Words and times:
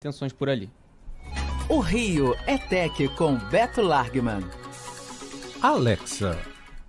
tensões 0.00 0.32
por 0.32 0.48
ali. 0.48 0.70
O 1.68 1.80
Rio 1.80 2.32
é 2.46 2.56
Tech 2.56 3.08
com 3.16 3.34
Beto 3.34 3.82
Largman. 3.82 4.44
Alexa, 5.60 6.38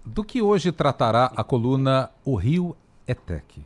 do 0.05 0.23
que 0.23 0.43
hoje 0.43 0.71
tratará 0.71 1.31
a 1.35 1.43
coluna 1.43 2.11
O 2.23 2.35
Rio 2.35 2.77
é 3.07 3.15
Tech? 3.15 3.65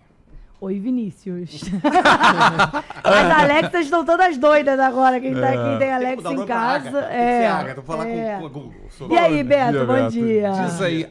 Oi, 0.62 0.80
Vinícius. 0.80 1.60
As 3.04 3.38
Alexas 3.38 3.82
estão 3.82 4.06
todas 4.06 4.38
doidas 4.38 4.80
agora. 4.80 5.20
Quem, 5.20 5.34
tá, 5.34 5.52
quem 5.52 5.78
tem 5.78 5.92
Alexa 5.92 6.32
em 6.32 6.46
casa. 6.46 7.00
É, 7.02 7.46
Agatha, 7.46 7.82
vou 7.82 7.84
falar 7.84 8.08
é. 8.08 8.36
com, 8.36 8.40
com 8.40 8.46
a 8.46 8.50
Google. 8.50 8.74
E 9.12 9.18
aí, 9.18 9.44
Beto, 9.44 9.86
bom 9.86 10.08
dia. 10.08 10.52
Diz 10.52 10.82
aí 10.82 11.06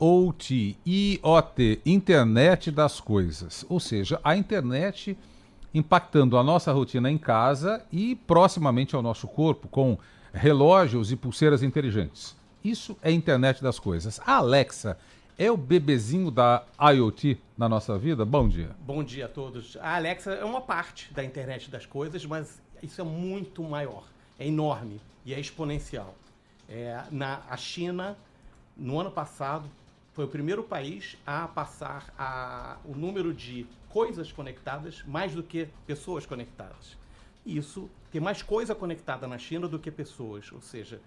IoT, 0.00 0.78
IoT, 0.86 1.82
Internet 1.84 2.70
das 2.70 3.00
Coisas. 3.00 3.66
Ou 3.68 3.78
seja, 3.78 4.18
a 4.24 4.34
internet 4.34 5.14
impactando 5.76 6.38
a 6.38 6.42
nossa 6.42 6.72
rotina 6.72 7.10
em 7.10 7.18
casa 7.18 7.84
e 7.92 8.14
proximamente 8.14 8.96
ao 8.96 9.02
nosso 9.02 9.28
corpo 9.28 9.68
com 9.68 9.98
relógios 10.32 11.12
e 11.12 11.16
pulseiras 11.16 11.62
inteligentes. 11.62 12.34
Isso 12.64 12.96
é 13.02 13.12
internet 13.12 13.62
das 13.62 13.78
coisas. 13.78 14.18
A 14.26 14.36
Alexa 14.36 14.98
é 15.38 15.50
o 15.50 15.56
bebezinho 15.56 16.30
da 16.30 16.64
IoT 16.80 17.38
na 17.58 17.68
nossa 17.68 17.98
vida? 17.98 18.24
Bom 18.24 18.48
dia. 18.48 18.70
Bom 18.80 19.04
dia 19.04 19.26
a 19.26 19.28
todos. 19.28 19.76
A 19.82 19.96
Alexa 19.96 20.32
é 20.32 20.44
uma 20.44 20.62
parte 20.62 21.12
da 21.12 21.22
internet 21.22 21.70
das 21.70 21.84
coisas, 21.84 22.24
mas 22.24 22.58
isso 22.82 23.00
é 23.00 23.04
muito 23.04 23.62
maior, 23.62 24.04
é 24.38 24.46
enorme 24.46 24.98
e 25.26 25.34
é 25.34 25.38
exponencial. 25.38 26.14
É, 26.68 27.02
na 27.10 27.42
a 27.50 27.56
China, 27.56 28.16
no 28.76 28.98
ano 28.98 29.10
passado, 29.10 29.68
foi 30.16 30.24
o 30.24 30.28
primeiro 30.28 30.62
país 30.62 31.14
a 31.26 31.46
passar 31.46 32.10
a, 32.18 32.78
o 32.86 32.94
número 32.94 33.34
de 33.34 33.66
coisas 33.90 34.32
conectadas 34.32 35.04
mais 35.06 35.34
do 35.34 35.42
que 35.42 35.68
pessoas 35.86 36.24
conectadas. 36.24 36.96
Isso 37.44 37.90
tem 38.10 38.18
mais 38.18 38.40
coisa 38.40 38.74
conectada 38.74 39.26
na 39.26 39.36
China 39.36 39.68
do 39.68 39.78
que 39.78 39.90
pessoas, 39.90 40.50
ou 40.50 40.62
seja, 40.62 41.02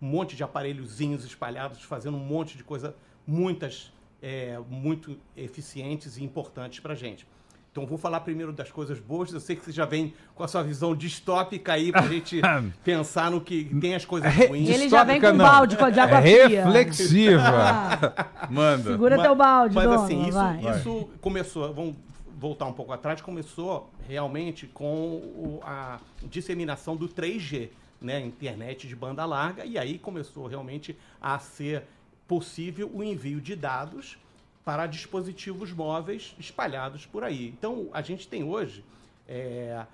um 0.00 0.06
monte 0.06 0.36
de 0.36 0.44
aparelhozinhos 0.44 1.24
espalhados 1.24 1.82
fazendo 1.82 2.16
um 2.16 2.24
monte 2.24 2.56
de 2.56 2.62
coisa, 2.62 2.94
muitas 3.26 3.92
é, 4.22 4.56
muito 4.70 5.18
eficientes 5.36 6.16
e 6.16 6.22
importantes 6.22 6.78
para 6.78 6.92
a 6.92 6.96
gente. 6.96 7.26
Então, 7.72 7.86
vou 7.86 7.96
falar 7.96 8.20
primeiro 8.20 8.52
das 8.52 8.70
coisas 8.70 9.00
boas. 9.00 9.32
Eu 9.32 9.40
sei 9.40 9.56
que 9.56 9.64
você 9.64 9.72
já 9.72 9.86
vem 9.86 10.12
com 10.34 10.44
a 10.44 10.48
sua 10.48 10.62
visão 10.62 10.94
distópica 10.94 11.72
aí 11.72 11.90
para 11.90 12.02
a 12.02 12.06
gente 12.08 12.38
pensar 12.84 13.30
no 13.30 13.40
que 13.40 13.64
tem 13.80 13.94
as 13.94 14.04
coisas 14.04 14.30
ruins. 14.46 14.68
Ele 14.68 14.90
já 14.90 15.02
vem 15.04 15.18
com 15.18 15.28
não. 15.32 15.38
balde 15.38 15.76
de 15.76 16.00
água 16.00 16.18
é 16.18 16.20
fria. 16.44 16.64
reflexiva. 16.66 17.42
Ah, 17.42 18.26
Manda. 18.50 18.90
segura 18.90 19.16
Mas- 19.16 19.26
teu 19.26 19.34
balde, 19.34 19.74
Mas 19.74 19.84
dona, 19.84 20.04
assim, 20.04 20.20
isso, 20.22 20.32
vai. 20.32 20.76
isso 20.78 21.08
começou, 21.22 21.72
vamos 21.72 21.96
voltar 22.38 22.66
um 22.66 22.74
pouco 22.74 22.92
atrás, 22.92 23.22
começou 23.22 23.90
realmente 24.06 24.66
com 24.66 24.84
o- 25.16 25.60
a 25.64 25.98
disseminação 26.24 26.94
do 26.94 27.08
3G, 27.08 27.70
né, 28.02 28.20
internet 28.20 28.86
de 28.86 28.94
banda 28.94 29.24
larga, 29.24 29.64
e 29.64 29.78
aí 29.78 29.96
começou 29.98 30.46
realmente 30.46 30.94
a 31.22 31.38
ser 31.38 31.84
possível 32.28 32.90
o 32.92 33.02
envio 33.02 33.40
de 33.40 33.56
dados 33.56 34.18
para 34.64 34.86
dispositivos 34.86 35.72
móveis 35.72 36.34
espalhados 36.38 37.06
por 37.06 37.24
aí. 37.24 37.48
Então, 37.48 37.88
a 37.92 38.00
gente 38.00 38.28
tem 38.28 38.44
hoje, 38.44 38.84
é, 39.28 39.84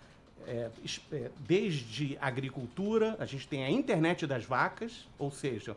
é, 0.47 0.71
é, 1.13 1.31
desde 1.47 2.17
a 2.21 2.27
agricultura, 2.27 3.17
a 3.19 3.25
gente 3.27 3.47
tem 3.49 3.65
a 3.65 3.71
internet 3.71 4.27
das 4.27 4.45
vacas, 4.45 5.09
ou 5.19 5.31
seja, 5.31 5.75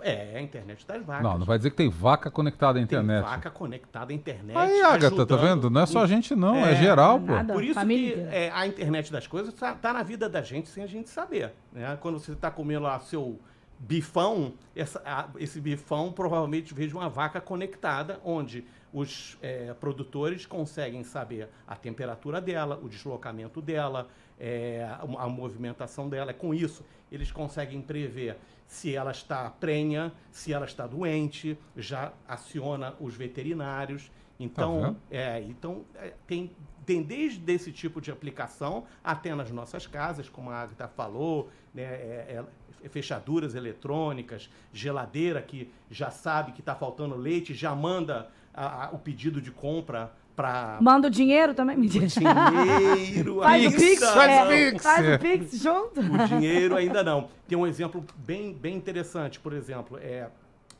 é 0.00 0.36
a 0.36 0.40
internet 0.42 0.86
das 0.86 1.02
vacas. 1.04 1.22
Não, 1.24 1.38
não 1.38 1.46
vai 1.46 1.58
dizer 1.58 1.70
que 1.70 1.76
tem 1.76 1.88
vaca 1.88 2.30
conectada 2.30 2.72
à 2.72 2.74
Tem 2.74 2.84
internet. 2.84 3.22
vaca 3.22 3.50
conectada 3.50 4.12
à 4.12 4.14
internet. 4.14 4.56
Aí, 4.56 4.80
Agatha, 4.82 5.26
tá 5.26 5.36
vendo? 5.36 5.68
Não 5.70 5.80
é 5.80 5.86
só 5.86 6.02
a 6.02 6.06
gente, 6.06 6.34
não, 6.34 6.56
é, 6.56 6.72
É, 6.72 6.76
geral, 6.76 7.18
pô. 7.20 7.32
nada. 7.32 7.52
Por 7.52 7.62
isso 7.64 7.74
Família 7.74 8.14
que 8.28 8.34
é, 8.34 8.50
a 8.50 8.66
internet 8.66 9.10
das 9.12 9.26
coisas 9.26 9.52
tá, 9.54 9.74
tá 9.74 9.92
na 9.92 10.02
vida 10.02 10.28
da 10.28 10.42
gente 10.42 10.68
sem 10.68 10.84
a 10.84 10.86
gente 10.86 11.08
saber. 11.10 11.52
Né? 11.72 11.96
Quando 12.00 12.18
você 12.18 12.32
está 12.32 12.50
comendo 12.50 12.82
lá 12.84 12.98
seu 13.00 13.38
bifão, 13.78 14.54
essa- 14.74 15.02
a- 15.04 15.28
esse 15.38 15.60
bifão 15.60 16.12
provavelmente 16.12 16.72
veio 16.74 16.88
de 16.88 16.94
uma 16.94 17.08
vaca 17.08 17.40
conectada, 17.40 18.20
onde 18.24 18.64
os 18.92 19.36
é, 19.42 19.74
produtores 19.74 20.46
conseguem 20.46 21.02
saber 21.02 21.48
a 21.66 21.74
temperatura 21.74 22.40
dela, 22.40 22.78
o 22.82 22.88
deslocamento 22.88 23.60
dela, 23.60 24.08
é, 24.38 24.84
a, 24.88 25.24
a 25.24 25.28
movimentação 25.28 26.08
dela. 26.08 26.32
Com 26.32 26.54
isso, 26.54 26.84
eles 27.10 27.30
conseguem 27.32 27.80
prever 27.82 28.36
se 28.66 28.94
ela 28.94 29.10
está 29.10 29.50
prenha, 29.50 30.12
se 30.30 30.52
ela 30.52 30.64
está 30.64 30.86
doente, 30.86 31.58
já 31.76 32.12
aciona 32.26 32.94
os 33.00 33.14
veterinários. 33.14 34.10
Então, 34.38 34.80
vendo? 34.80 34.96
é, 35.10 35.40
então 35.42 35.84
é, 35.96 36.12
tem, 36.26 36.50
tem 36.84 37.02
desde 37.02 37.52
esse 37.52 37.72
tipo 37.72 38.00
de 38.00 38.10
aplicação 38.10 38.84
até 39.02 39.34
nas 39.34 39.50
nossas 39.50 39.86
casas, 39.86 40.28
como 40.28 40.50
a 40.50 40.56
Agatha 40.62 40.88
falou, 40.88 41.48
né, 41.74 41.82
é- 41.82 42.42
é- 42.82 42.88
fechaduras 42.88 43.54
eletrônicas, 43.54 44.50
geladeira 44.72 45.40
que 45.40 45.70
já 45.90 46.10
sabe 46.10 46.52
que 46.52 46.60
está 46.60 46.74
faltando 46.74 47.16
leite, 47.16 47.54
já 47.54 47.74
manda 47.74 48.28
a- 48.52 48.86
a- 48.86 48.90
o 48.92 48.98
pedido 48.98 49.40
de 49.40 49.50
compra 49.50 50.12
para 50.36 50.78
Manda 50.82 51.06
o 51.08 51.10
dinheiro 51.10 51.54
também, 51.54 51.76
mentira. 51.76 52.06
dinheiro. 52.06 53.40
Faz 53.42 53.66
o 53.66 53.70
Pix, 53.76 54.00
não. 54.00 54.20
é, 54.22 54.78
faz 54.78 55.14
o 55.14 55.18
Pix 55.20 55.58
junto. 55.62 56.00
O 56.00 56.26
dinheiro 56.28 56.76
ainda 56.76 57.02
não. 57.02 57.28
Tem 57.48 57.56
um 57.56 57.66
exemplo 57.66 58.04
bem, 58.18 58.52
bem 58.52 58.76
interessante, 58.76 59.38
por 59.40 59.52
exemplo, 59.52 59.96
é 59.98 60.28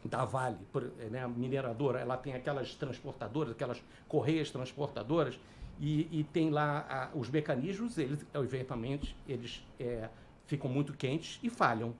da 0.05 0.25
Vale, 0.25 0.57
por- 0.71 0.91
é, 1.01 1.05
né, 1.09 1.23
a 1.25 1.29
mineradora, 1.29 2.01
ela 2.01 2.17
tem 2.19 2.35
aquelas 2.35 2.75
transportadoras, 2.75 3.53
aquelas 3.53 3.83
correias 4.07 4.51
transportadoras, 4.51 5.39
e, 5.81 6.21
e 6.21 6.25
tem 6.25 6.51
lá 6.51 6.87
a- 6.89 7.17
os 7.17 7.29
mecanismos, 7.31 7.99
eles, 7.99 8.25
eventualmente, 8.35 9.17
eles 9.29 9.65
é, 9.79 10.09
ficam 10.47 10.71
muito 10.71 10.93
quentes 10.95 11.39
e 11.43 11.51
falham. 11.51 11.95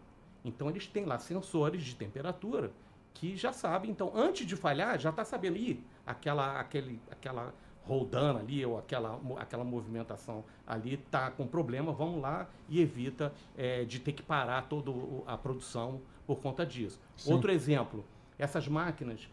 Então, 0.45 0.69
eles 0.69 0.87
têm 0.87 1.05
lá 1.05 1.19
sensores 1.19 1.83
de 1.83 1.95
temperatura 1.97 2.71
que 3.15 3.37
já 3.37 3.53
sabem. 3.53 3.91
Então, 3.91 4.13
antes 4.15 4.47
de 4.47 4.57
falhar, 4.57 4.99
já 4.99 5.11
está 5.11 5.25
sabendo, 5.25 5.57
ih, 5.57 5.83
aquela, 6.07 6.61
aquele, 6.61 7.01
aquela 7.11 7.55
roldana 7.87 8.41
ali, 8.41 8.65
ou 8.65 8.79
aquela, 8.79 9.21
aquela 9.39 9.63
movimentação 9.65 10.45
ali 10.67 10.95
está 10.95 11.31
com 11.31 11.47
problema, 11.47 11.93
vamos 11.93 12.21
lá 12.21 12.49
e 12.69 12.81
evita 12.81 13.33
é, 13.57 13.85
de 13.85 13.99
ter 14.01 14.13
que 14.13 14.23
parar 14.23 14.63
toda 14.69 14.91
a 15.27 15.37
produção 15.37 16.01
por 16.27 16.41
conta 16.41 16.65
disso. 16.65 16.99
Outro 17.27 17.53
exemplo, 17.53 18.05
essas 18.39 18.67
máquinas 18.67 19.29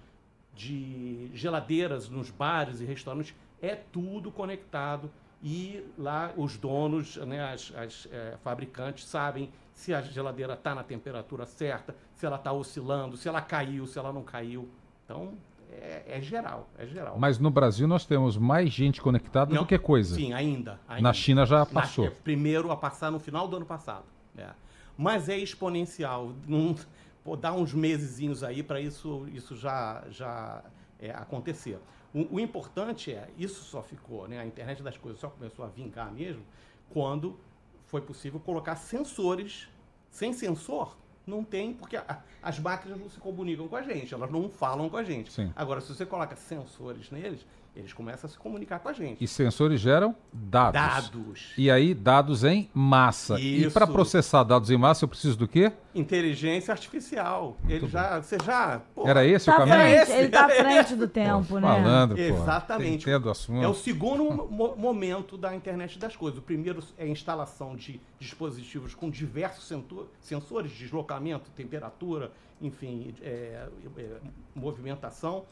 de 0.54 1.30
geladeiras 1.34 2.10
nos 2.10 2.30
bares 2.30 2.82
e 2.82 2.86
restaurantes, 2.86 3.34
é 3.62 3.76
tudo 3.76 4.32
conectado 4.32 5.12
e 5.44 5.84
lá 5.98 6.32
os 6.38 6.58
donos, 6.58 7.18
né, 7.18 7.54
as, 7.54 7.74
as, 7.76 8.08
eh, 8.12 8.38
fabricantes 8.44 9.06
sabem 9.06 9.50
se 9.74 9.94
a 9.94 10.02
geladeira 10.02 10.54
está 10.54 10.76
na 10.76 10.84
temperatura 10.84 11.46
certa, 11.46 11.96
se 12.16 12.26
ela 12.26 12.36
está 12.36 12.52
oscilando, 12.52 13.18
se 13.18 13.28
ela 13.28 13.42
caiu, 13.42 13.88
se 13.88 13.98
ela 13.98 14.14
não 14.14 14.24
caiu. 14.24 14.70
Então, 15.04 15.34
é, 15.72 16.04
é 16.18 16.22
geral, 16.22 16.68
é 16.78 16.86
geral. 16.86 17.18
Mas 17.18 17.40
no 17.40 17.50
Brasil 17.50 17.88
nós 17.88 18.06
temos 18.06 18.38
mais 18.38 18.70
gente 18.72 19.02
conectada 19.02 19.54
Não, 19.54 19.64
do 19.64 19.68
que 19.68 19.80
coisa. 19.80 20.16
Sim, 20.16 20.34
ainda. 20.34 20.80
ainda. 20.88 21.02
Na 21.02 21.14
China 21.14 21.46
já 21.46 21.60
Na- 21.60 21.66
passou. 21.66 22.06
é, 22.06 22.10
primeiro 22.10 22.70
a 22.72 22.78
passar 22.78 23.10
no 23.10 23.20
final 23.20 23.48
do 23.48 23.56
ano 23.58 23.66
passado. 23.66 24.06
é. 24.38 24.50
Mas 24.98 25.30
é 25.30 25.38
exponencial. 25.38 26.34
Não, 26.48 26.76
pô, 27.24 27.36
dá 27.36 27.52
uns 27.54 27.74
mesezinhos 27.74 28.44
aí 28.44 28.62
para 28.62 28.80
isso, 28.80 29.26
isso 29.34 29.56
já, 29.56 30.04
já 30.12 30.62
é, 31.00 31.10
acontecer. 31.12 31.80
O, 32.14 32.36
o 32.36 32.40
importante 32.40 33.12
é, 33.14 33.30
isso 33.38 33.64
só 33.64 33.82
ficou, 33.82 34.28
né? 34.28 34.40
A 34.40 34.46
internet 34.46 34.84
das 34.84 34.98
coisas 34.98 35.20
só 35.20 35.30
começou 35.30 35.64
a 35.64 35.68
vingar 35.70 36.12
mesmo 36.12 36.44
quando 36.90 37.40
foi 37.86 38.02
possível 38.02 38.40
colocar 38.40 38.76
sensores. 38.76 39.68
Sem 40.10 40.34
sensor, 40.34 40.98
não 41.26 41.42
tem, 41.42 41.74
porque 41.74 41.96
a- 41.96 42.22
as 42.44 42.60
máquinas 42.60 43.00
não 43.00 43.10
se 43.10 43.18
comunicam 43.18 43.66
com 43.70 43.76
a 43.78 43.82
gente, 43.82 44.14
elas 44.14 44.30
não 44.30 44.50
falam 44.50 44.90
com 44.90 44.98
a 44.98 45.04
gente. 45.06 45.32
Sim. 45.32 45.54
Agora, 45.56 45.80
se 45.80 45.88
você 45.94 46.06
coloca 46.06 46.36
sensores 46.36 47.10
neles, 47.12 47.46
eles 47.74 47.94
começam 47.94 48.28
a 48.28 48.32
se 48.32 48.38
comunicar 48.38 48.80
com 48.80 48.90
a 48.90 48.94
gente. 48.94 49.24
E 49.24 49.28
sensores 49.28 49.80
geram 49.80 50.14
dados. 50.34 50.74
Dados. 50.82 51.54
E 51.58 51.72
aí, 51.72 51.94
dados 51.94 52.44
em 52.44 52.70
massa. 52.74 53.40
E 53.40 53.62
Isso. 53.64 53.72
para 53.72 53.88
processar 53.88 54.44
dados 54.44 54.70
em 54.70 54.78
massa, 54.78 55.06
eu 55.06 55.10
preciso 55.10 55.38
do 55.38 55.48
quê? 55.48 55.72
Inteligência 55.96 56.74
artificial. 56.74 57.56
Ele 57.70 57.88
já, 57.88 58.22
você 58.22 58.38
já. 58.44 58.82
pô, 58.94 59.08
Era 59.08 59.26
esse 59.26 59.46
Tá 59.46 59.54
o 59.56 59.58
caminho? 59.60 59.78
frente, 59.78 59.96
esse? 60.02 60.12
ele 60.12 60.30
tá 60.30 60.46
à 60.46 60.50
frente 60.50 60.96
do 60.96 61.08
tempo, 61.10 61.60
né? 61.60 61.68
Falando, 61.68 62.16
pô. 62.16 62.22
Exatamente. 62.22 63.04
Entendo 63.10 63.26
o 63.28 63.30
assunto. 63.32 63.64
É 63.64 63.68
o 63.68 63.74
segundo 63.74 64.24
mo- 64.50 64.76
momento 64.76 65.38
da 65.38 65.56
internet 65.56 65.98
das 65.98 66.16
coisas. 66.16 66.40
O 66.40 66.42
primeiro 66.42 66.84
é 66.98 67.06
a 67.06 67.08
instalação 67.08 67.76
de 67.76 68.02
dispositivos 68.20 68.94
com 68.94 69.10
diversos 69.10 69.72
sensores, 70.20 70.72
deslocamento, 70.74 71.50
temperatura, 71.52 72.32
enfim, 72.62 73.14
é, 73.22 73.66
é, 73.98 74.18
movimentação. 74.54 75.46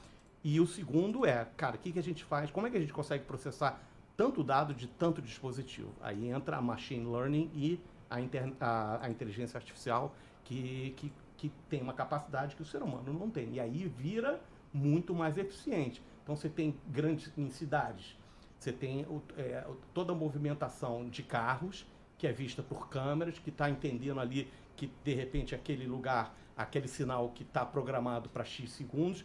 E 0.51 0.59
o 0.59 0.65
segundo 0.65 1.27
é, 1.27 1.45
cara, 1.55 1.75
o 1.75 1.79
que, 1.79 1.91
que 1.91 1.99
a 1.99 2.01
gente 2.03 2.23
faz? 2.23 2.49
Como 2.49 2.65
é 2.65 2.71
que 2.71 2.77
a 2.77 2.79
gente 2.79 2.91
consegue 2.91 3.23
processar 3.23 3.79
tanto 4.17 4.43
dado 4.43 4.73
de 4.73 4.87
tanto 4.87 5.21
dispositivo? 5.21 5.91
Aí 6.01 6.27
entra 6.27 6.57
a 6.57 6.61
machine 6.61 7.05
learning 7.05 7.51
e 7.53 7.79
a, 8.09 8.19
inter- 8.19 8.53
a- 8.59 8.97
a 9.05 9.09
inteligência 9.11 9.59
artificial 9.59 10.15
que, 10.43 10.95
que, 10.97 11.13
que 11.37 11.51
tem 11.69 11.83
uma 11.83 11.93
capacidade 11.93 12.55
que 12.55 12.63
o 12.63 12.65
ser 12.65 12.81
humano 12.81 13.13
não 13.13 13.29
tem. 13.29 13.53
E 13.53 13.59
aí 13.59 13.87
vira 13.95 14.41
muito 14.73 15.13
mais 15.13 15.37
eficiente. 15.37 16.01
Então 16.23 16.35
você 16.35 16.49
tem 16.49 16.75
grandes 16.87 17.31
em 17.37 17.47
cidades, 17.51 18.17
você 18.57 18.71
tem 18.73 19.05
é, 19.37 19.63
toda 19.93 20.13
a 20.13 20.15
movimentação 20.15 21.07
de 21.07 21.21
carros 21.21 21.85
que 22.17 22.25
é 22.25 22.31
vista 22.31 22.63
por 22.63 22.89
câmeras, 22.89 23.37
que 23.37 23.51
está 23.51 23.69
entendendo 23.69 24.19
ali 24.19 24.51
que 24.75 24.91
de 25.03 25.13
repente 25.13 25.53
aquele 25.53 25.85
lugar, 25.85 26.35
aquele 26.57 26.87
sinal 26.87 27.29
que 27.29 27.43
está 27.43 27.63
programado 27.63 28.29
para 28.29 28.43
X 28.43 28.71
segundos, 28.71 29.23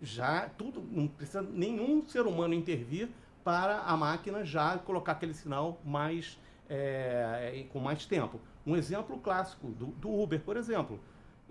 já 0.00 0.48
tudo, 0.56 0.82
não 0.90 1.06
precisa 1.08 1.42
nenhum 1.42 2.06
ser 2.06 2.26
humano 2.26 2.54
intervir 2.54 3.08
para 3.44 3.80
a 3.80 3.96
máquina 3.96 4.44
já 4.44 4.76
colocar 4.78 5.12
aquele 5.12 5.34
sinal 5.34 5.80
mais 5.84 6.38
é, 6.68 7.64
com 7.72 7.80
mais 7.80 8.04
tempo. 8.04 8.40
Um 8.66 8.76
exemplo 8.76 9.18
clássico 9.18 9.68
do, 9.68 9.86
do 9.86 10.12
Uber, 10.12 10.40
por 10.40 10.56
exemplo, 10.56 11.00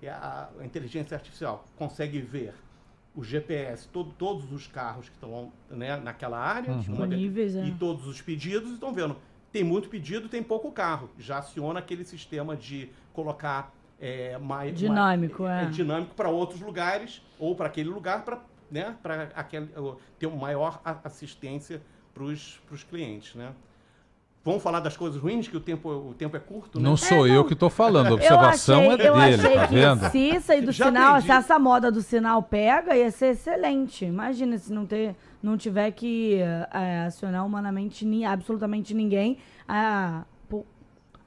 é 0.01 0.09
a, 0.09 0.49
a, 0.59 0.65
inteligência 0.65 1.15
artificial 1.15 1.65
consegue 1.75 2.21
ver 2.21 2.53
o 3.15 3.23
GPS, 3.23 3.87
todo, 3.87 4.11
todos 4.11 4.51
os 4.51 4.67
carros 4.67 5.09
que 5.09 5.15
estão 5.15 5.51
né, 5.71 5.97
naquela 5.97 6.37
área 6.37 6.71
uhum. 6.71 6.79
Disponíveis, 6.79 7.55
é. 7.55 7.65
e 7.65 7.71
todos 7.71 8.05
os 8.05 8.21
pedidos 8.21 8.71
estão 8.71 8.93
vendo. 8.93 9.15
Tem 9.51 9.63
muito 9.63 9.89
pedido, 9.89 10.29
tem 10.29 10.43
pouco 10.43 10.71
carro. 10.71 11.09
Já 11.17 11.39
aciona 11.39 11.79
aquele 11.79 12.03
sistema 12.05 12.55
de 12.55 12.89
colocar 13.13 13.73
é, 13.99 14.37
mais 14.37 14.77
dinâmico, 14.77 15.45
é, 15.45 15.63
é. 15.63 15.65
dinâmico 15.65 16.13
para 16.15 16.29
outros 16.29 16.61
lugares 16.61 17.21
ou 17.39 17.55
para 17.55 17.67
aquele 17.67 17.89
lugar 17.89 18.23
para 18.23 18.39
né, 18.69 18.95
para 19.01 19.29
ter 20.19 20.27
uma 20.27 20.37
maior 20.37 20.81
assistência 21.03 21.81
para 22.13 22.23
os 22.23 22.83
clientes, 22.89 23.33
né? 23.35 23.53
Vamos 24.47 24.63
falar 24.63 24.79
das 24.79 24.95
coisas 24.95 25.21
ruins, 25.21 25.45
que 25.49 25.57
o 25.57 25.59
tempo, 25.59 25.89
o 25.89 26.13
tempo 26.13 26.37
é 26.37 26.39
curto, 26.39 26.79
né? 26.79 26.85
Não 26.85 26.95
sou 26.95 27.27
é, 27.27 27.31
eu 27.31 27.43
que 27.43 27.51
estou 27.51 27.69
falando, 27.69 28.07
a 28.07 28.13
observação 28.13 28.79
achei, 28.79 28.93
é 28.93 28.97
dele, 28.97 29.45
eu 29.45 29.55
tá 29.55 29.65
vendo? 29.65 30.09
Se 30.09 30.17
isso 30.19 30.51
aí 30.53 30.61
do 30.61 30.71
Já 30.71 30.85
sinal, 30.85 31.21
se 31.21 31.29
essa 31.29 31.59
moda 31.59 31.91
do 31.91 32.01
sinal 32.01 32.41
pega, 32.41 32.95
ia 32.95 33.11
ser 33.11 33.33
excelente. 33.33 34.05
Imagina 34.05 34.57
se 34.57 34.71
não, 34.71 34.85
ter, 34.85 35.17
não 35.43 35.57
tiver 35.57 35.91
que 35.91 36.35
é, 36.35 37.03
acionar 37.07 37.45
humanamente 37.45 38.05
ni, 38.05 38.23
absolutamente 38.23 38.93
ninguém. 38.93 39.37
A, 39.67 40.23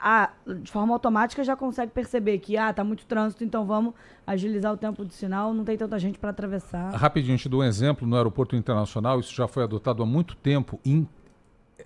a, 0.01 0.31
de 0.63 0.71
forma 0.71 0.93
automática 0.93 1.45
já 1.45 1.55
consegue 1.55 1.93
perceber 1.93 2.39
que 2.39 2.57
ah, 2.57 2.73
tá 2.73 2.83
muito 2.83 3.05
trânsito, 3.07 3.45
então 3.45 3.67
vamos 3.67 3.95
agilizar 4.27 4.73
o 4.73 4.77
tempo 4.77 5.05
do 5.05 5.13
sinal, 5.13 5.53
não 5.53 5.65
tem 5.65 5.77
tanta 5.77 5.99
gente 5.99 6.19
para 6.19 6.31
atravessar. 6.31 6.91
Rapidinho, 6.95 7.37
te 7.37 7.49
dou 7.49 7.61
um 7.61 7.65
exemplo 7.65 8.07
no 8.07 8.17
aeroporto 8.17 8.57
internacional, 8.57 9.21
isso 9.21 9.35
já 9.35 9.47
foi 9.47 9.63
adotado 9.63 10.03
há 10.03 10.07
muito 10.07 10.35
tempo 10.37 10.81
em 10.85 11.07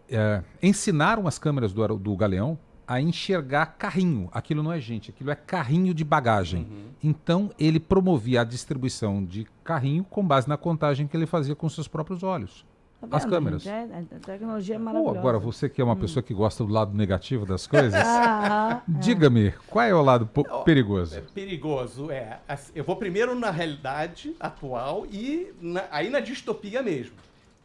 é, 0.09 0.43
ensinaram 0.63 1.27
as 1.27 1.39
câmeras 1.39 1.73
do, 1.73 1.87
do 1.97 2.17
Galeão 2.17 2.59
a 2.87 3.01
enxergar 3.01 3.67
carrinho. 3.67 4.29
Aquilo 4.33 4.63
não 4.63 4.73
é 4.73 4.81
gente, 4.81 5.11
aquilo 5.11 5.31
é 5.31 5.35
carrinho 5.35 5.95
de 5.95 6.05
bagagem. 6.05 6.67
Uhum. 6.71 6.85
Então 7.03 7.51
ele 7.59 7.81
promovia 7.81 8.43
a 8.43 8.45
distribuição 8.45 9.25
de 9.25 9.47
carrinho 9.63 10.05
com 10.05 10.25
base 10.27 10.49
na 10.49 10.57
contagem 10.57 11.07
que 11.07 11.17
ele 11.17 11.27
fazia 11.27 11.55
com 11.55 11.69
seus 11.69 11.89
próprios 11.89 12.23
olhos. 12.23 12.65
Tá 13.09 13.17
as 13.17 13.25
câmeras. 13.25 13.63
Gente, 13.63 13.93
é, 13.93 13.99
a 14.17 14.19
tecnologia 14.21 14.75
é 14.75 14.79
maravilhosa. 14.79 15.19
agora, 15.19 15.39
você 15.39 15.69
que 15.69 15.81
é 15.81 15.85
uma 15.85 15.95
hum. 15.95 16.01
pessoa 16.01 16.23
que 16.23 16.35
gosta 16.35 16.65
do 16.65 16.73
lado 16.73 16.97
negativo 16.97 17.47
das 17.47 17.67
coisas, 17.67 17.95
ah, 18.05 18.83
diga-me, 18.89 19.53
qual 19.69 19.85
é 19.85 19.95
o 19.95 20.03
lado 20.03 20.29
perigoso? 20.65 21.17
É 21.17 21.21
perigoso, 21.21 22.11
é. 22.11 22.41
Eu 22.75 22.85
vou 22.85 22.97
primeiro 22.97 23.35
na 23.35 23.51
realidade 23.51 24.35
atual 24.39 25.07
e 25.07 25.53
na, 25.61 25.85
aí 25.91 26.11
na 26.11 26.21
distopia 26.21 26.83
mesmo. 26.83 27.17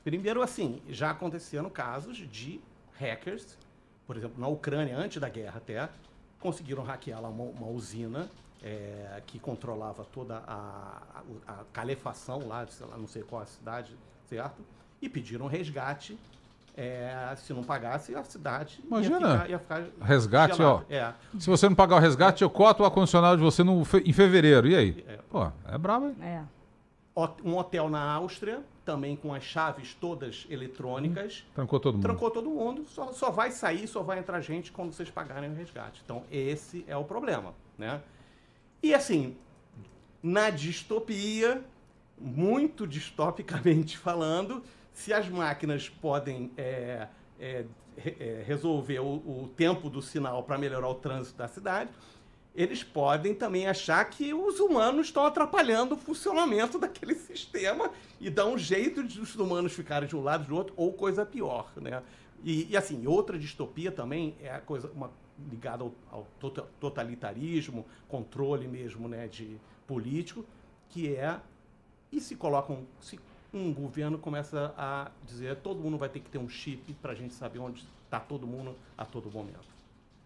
Primeiro, 0.04 0.42
assim, 0.42 0.82
já 0.90 1.12
aconteceram 1.12 1.70
casos 1.70 2.18
de 2.18 2.60
hackers, 2.98 3.58
por 4.08 4.18
exemplo, 4.18 4.40
na 4.40 4.48
Ucrânia, 4.48 4.98
antes 4.98 5.22
da 5.22 5.30
guerra 5.30 5.58
até, 5.58 5.90
conseguiram 6.40 6.84
hackear 6.84 7.22
lá 7.22 7.30
uma, 7.30 7.44
uma 7.44 7.68
usina 7.68 8.30
é, 8.64 9.22
que 9.26 9.40
controlava 9.40 10.06
toda 10.06 10.38
a, 10.48 11.02
a, 11.48 11.52
a 11.54 11.64
calefação 11.72 12.48
lá, 12.48 12.66
sei 12.68 12.88
lá, 12.88 12.98
não 12.98 13.08
sei 13.08 13.24
qual 13.24 13.42
a 13.42 13.46
cidade, 13.46 13.96
certo? 14.30 14.62
E 15.02 15.10
pediram 15.10 15.48
resgate. 15.48 16.18
É, 16.76 17.34
se 17.36 17.52
não 17.52 17.62
pagasse, 17.62 18.16
a 18.16 18.24
cidade 18.24 18.80
Imagina. 18.86 19.20
ia 19.20 19.28
ficar, 19.28 19.50
ia 19.50 19.60
ficar 19.60 20.06
resgate, 20.06 20.58
gelada. 20.58 20.86
ó. 20.90 20.94
É. 20.94 21.14
Se 21.38 21.50
você 21.50 21.68
não 21.68 21.76
pagar 21.76 21.98
o 21.98 22.00
resgate, 22.00 22.42
eu 22.42 22.50
coto 22.50 22.84
o 22.84 22.86
ar-condicionado 22.86 23.36
de 23.36 23.44
você 23.44 23.64
no, 23.66 23.82
em 23.82 24.14
fevereiro. 24.14 24.66
E 24.66 24.76
aí? 24.76 25.06
É. 25.06 25.20
Pô, 25.30 25.52
é 25.68 25.78
brabo, 25.78 26.08
hein? 26.08 26.16
É. 26.22 26.44
Um 27.44 27.58
hotel 27.58 27.90
na 27.90 28.02
Áustria 28.14 28.64
também 28.90 29.16
com 29.16 29.34
as 29.34 29.44
chaves 29.44 29.94
todas 29.94 30.48
eletrônicas. 30.50 31.44
Hum, 31.50 31.52
trancou 31.56 31.80
todo 31.80 31.94
mundo. 31.96 32.02
Trancou 32.02 32.32
todo 32.32 32.50
mundo. 32.50 32.86
Só, 32.86 33.12
só 33.12 33.30
vai 33.30 33.52
sair, 33.52 33.88
só 33.88 34.02
vai 34.02 34.18
entrar 34.18 34.42
gente 34.42 34.72
quando 34.72 34.94
vocês 34.94 35.12
pagarem 35.12 35.52
o 35.52 35.54
resgate. 35.54 36.02
Então, 36.04 36.24
esse 36.32 36.84
é 36.88 36.98
o 36.98 37.04
problema, 37.04 37.54
né? 37.78 38.02
E 38.82 38.94
assim, 38.94 39.38
na 40.24 40.50
distopia, 40.50 41.62
muito 42.18 42.88
distopicamente 42.88 43.96
falando, 44.00 44.64
se 44.94 45.14
as 45.14 45.28
máquinas 45.30 45.90
podem 45.90 46.52
é, 46.58 47.08
é, 47.40 47.66
é, 47.98 48.44
resolver 48.46 49.00
o, 49.00 49.06
o 49.06 49.52
tempo 49.56 49.90
do 49.90 50.02
sinal 50.02 50.44
para 50.44 50.58
melhorar 50.58 50.90
o 50.90 50.96
trânsito 50.96 51.38
da 51.38 51.48
cidade, 51.48 51.90
eles 52.56 52.84
podem 52.84 53.34
também 53.34 53.68
achar 53.68 54.04
que 54.10 54.34
os 54.34 54.60
humanos 54.60 55.08
estão 55.08 55.26
atrapalhando 55.26 55.96
o 55.96 55.98
funcionamento 55.98 56.78
daquele 56.80 57.16
sistema 57.16 57.92
e 58.20 58.30
dá 58.30 58.46
um 58.46 58.58
jeito 58.58 59.04
de 59.04 59.22
os 59.22 59.36
humanos 59.36 59.74
ficarem 59.74 60.08
de 60.08 60.16
um 60.16 60.22
lado 60.22 60.46
do 60.46 60.56
outro, 60.56 60.74
ou 60.76 60.92
coisa 60.94 61.26
pior, 61.26 61.72
né? 61.78 62.02
E, 62.44 62.68
e 62.70 62.78
assim, 62.78 63.06
outra 63.06 63.38
distopia 63.38 63.92
também 63.92 64.36
é 64.42 64.52
a 64.52 64.60
coisa 64.60 64.90
uma, 64.92 65.12
ligada 65.50 65.84
ao, 65.84 65.94
ao 66.12 66.28
tota, 66.40 66.66
totalitarismo, 66.80 67.86
controle 68.08 68.68
mesmo, 68.68 69.08
né, 69.08 69.28
de 69.28 69.58
político, 69.88 70.46
que 70.90 71.16
é 71.16 71.40
e 72.12 72.20
se 72.20 72.36
colocam, 72.36 72.86
se 73.00 73.20
um 73.54 73.74
governo 73.74 74.18
começa 74.18 74.74
a 74.78 75.10
dizer 75.26 75.56
todo 75.58 75.80
mundo 75.80 75.98
vai 75.98 76.10
ter 76.10 76.20
que 76.20 76.30
ter 76.30 76.38
um 76.38 76.50
chip 76.50 76.94
para 77.02 77.12
a 77.12 77.16
gente 77.16 77.34
saber 77.34 77.60
onde 77.60 77.84
está 78.06 78.20
todo 78.20 78.46
mundo 78.46 78.76
a 78.98 79.06
todo 79.06 79.32
momento. 79.32 79.68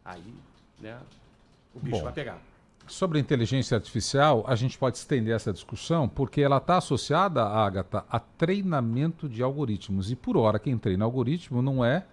Aí, 0.04 0.34
né, 0.80 1.00
o 1.74 1.80
bicho 1.80 1.98
Bom, 1.98 2.04
vai 2.04 2.14
pegar. 2.14 2.42
Sobre 2.86 3.18
a 3.18 3.22
inteligência 3.22 3.76
artificial, 3.76 4.44
a 4.46 4.56
gente 4.56 4.78
pode 4.78 4.98
estender 4.98 5.34
essa 5.34 5.54
discussão 5.54 6.08
porque 6.08 6.42
ela 6.42 6.58
está 6.58 6.78
associada, 6.78 7.44
Agatha, 7.44 8.04
a 8.10 8.20
treinamento 8.20 9.30
de 9.30 9.42
algoritmos. 9.42 10.12
E 10.12 10.16
por 10.16 10.36
hora, 10.36 10.60
quem 10.60 10.78
treina 10.78 11.06
algoritmo 11.06 11.62
não 11.62 11.84
é 11.84 12.06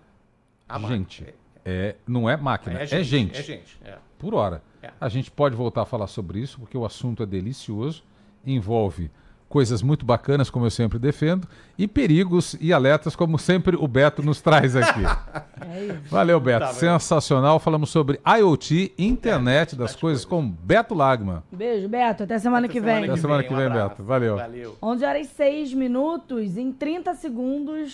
a 0.68 0.78
gente. 0.78 1.24
É, 1.24 1.34
é, 1.64 1.96
não 2.06 2.30
é 2.30 2.36
máquina, 2.36 2.80
é, 2.80 2.84
é 2.84 3.02
gente. 3.02 3.36
É 3.36 3.42
gente. 3.42 3.78
É. 3.84 3.98
Por 4.18 4.34
hora. 4.34 4.62
É. 4.82 4.92
A 5.00 5.08
gente 5.08 5.30
pode 5.30 5.56
voltar 5.56 5.82
a 5.82 5.86
falar 5.86 6.06
sobre 6.06 6.38
isso 6.40 6.58
porque 6.58 6.78
o 6.78 6.84
assunto 6.84 7.22
é 7.22 7.26
delicioso, 7.26 8.02
envolve 8.46 9.10
coisas 9.50 9.82
muito 9.82 10.06
bacanas, 10.06 10.48
como 10.48 10.64
eu 10.64 10.70
sempre 10.70 10.96
defendo, 10.96 11.46
e 11.76 11.88
perigos 11.88 12.56
e 12.60 12.72
alertas, 12.72 13.16
como 13.16 13.36
sempre 13.36 13.76
o 13.76 13.88
Beto 13.88 14.22
nos 14.22 14.40
traz 14.40 14.74
aqui. 14.76 15.00
É 15.62 15.94
Valeu, 16.08 16.40
Beto. 16.40 16.66
Tá, 16.66 16.72
Sensacional. 16.72 17.60
Falamos 17.60 17.90
sobre 17.90 18.18
IoT, 18.26 18.94
internet 18.98 19.76
das 19.76 19.94
coisas, 19.94 20.24
com 20.24 20.48
Beto 20.48 20.94
Lagman. 20.94 21.42
Beijo, 21.52 21.86
Beto. 21.86 22.22
Até 22.22 22.38
semana 22.38 22.64
Até 22.64 22.72
que 22.72 22.80
vem. 22.80 23.04
Até 23.04 23.16
semana 23.16 23.44
que 23.44 23.54
vem, 23.54 23.68
um 23.68 23.72
Beto. 23.72 24.02
Valeu. 24.02 24.36
Valeu. 24.36 24.76
11 24.82 25.04
horas 25.04 25.26
e 25.26 25.30
6 25.30 25.74
minutos. 25.74 26.56
Em 26.56 26.72
30 26.72 27.14
segundos, 27.14 27.88